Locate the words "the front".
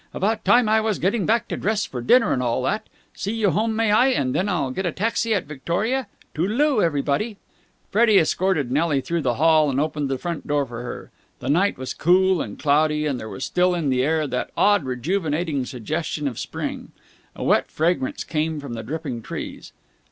10.09-10.47